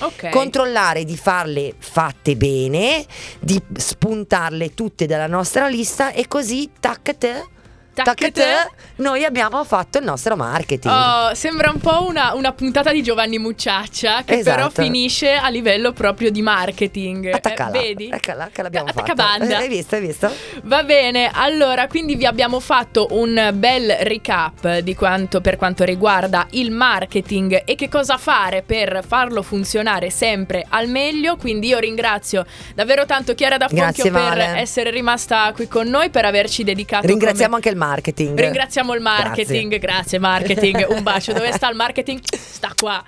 Ok. 0.00 0.30
Controllare 0.30 1.04
di 1.04 1.16
farle 1.16 1.74
fatte 1.76 2.36
bene, 2.36 3.04
di 3.40 3.60
spuntarle 3.76 4.72
tutte 4.72 5.06
dalla 5.06 5.26
nostra 5.26 5.68
lista 5.68 6.12
e 6.12 6.26
così 6.28 6.70
tac 6.78 7.18
te, 7.18 7.44
tac 7.92 8.30
te, 8.32 8.68
noi 8.96 9.24
abbiamo 9.24 9.62
fatto 9.64 9.98
il 9.98 10.04
nostro 10.04 10.36
marketing. 10.36 10.92
Oh, 10.92 11.34
sembra 11.34 11.70
un 11.70 11.80
po' 11.80 12.06
una, 12.06 12.32
una 12.34 12.52
puntata 12.52 12.92
di 12.92 13.02
Giovanni 13.02 13.38
Mucciaccia 13.38 14.22
che 14.24 14.42
però 14.42 14.66
Esatto. 14.66 14.82
finisce 14.82 15.32
a 15.34 15.48
livello 15.48 15.92
proprio 15.92 16.30
di 16.30 16.42
marketing. 16.42 17.26
Eh, 17.34 17.70
vedi? 17.70 18.08
Eccola, 18.12 18.48
che 18.52 18.62
l'abbiamo 18.62 18.88
Attacca 18.90 19.14
fatta. 19.14 19.38
banda. 19.38 19.56
Hai 19.58 19.68
visto, 19.68 19.94
hai 19.96 20.00
visto? 20.00 20.30
Va 20.64 20.82
bene, 20.82 21.30
allora 21.32 21.86
quindi 21.86 22.16
vi 22.16 22.26
abbiamo 22.26 22.60
fatto 22.60 23.08
un 23.10 23.50
bel 23.54 23.90
recap 24.00 24.78
di 24.78 24.94
quanto 24.94 25.40
per 25.40 25.56
quanto 25.56 25.84
riguarda 25.84 26.46
il 26.50 26.70
marketing 26.70 27.62
e 27.64 27.74
che 27.74 27.88
cosa 27.88 28.16
fare 28.18 28.62
per 28.62 29.02
farlo 29.06 29.42
funzionare 29.42 30.10
sempre 30.10 30.64
al 30.68 30.88
meglio. 30.88 31.36
Quindi 31.36 31.68
io 31.68 31.78
ringrazio 31.78 32.44
davvero 32.74 33.06
tanto 33.06 33.34
Chiara 33.34 33.56
da 33.56 33.68
Fonchio 33.68 34.10
Grazie, 34.10 34.10
per 34.10 34.38
essere 34.56 34.90
rimasta 34.90 35.50
qui 35.54 35.68
con 35.68 35.88
noi, 35.88 36.10
per 36.10 36.24
averci 36.24 36.64
dedicato 36.64 37.06
Ringraziamo 37.06 37.54
anche 37.54 37.68
il 37.68 37.76
marketing. 37.80 38.38
Ringraziamo 38.38 38.94
il 38.94 39.00
marketing, 39.00 39.78
grazie, 39.78 40.18
marketing. 40.18 40.86
Un 40.92 41.02
bacio. 41.02 41.32
Dove 41.32 41.50
sta 41.52 41.68
il 41.70 41.76
marketing? 41.76 42.20
Sta 42.30 42.72
qua. 42.76 43.02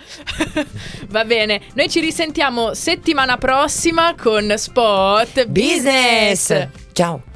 Va 1.09 1.25
bene. 1.25 1.61
Noi 1.75 1.89
ci 1.91 2.01
risentiamo 2.01 2.75
settimana 2.75 3.37
prossima 3.37 4.15
con 4.17 4.53
Spot 4.57 5.47
Business. 5.47 6.69
Ciao. 6.93 7.32